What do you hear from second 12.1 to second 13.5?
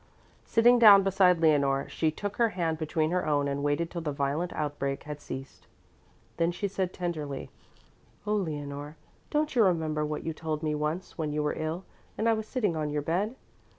and I was sitting on your bed?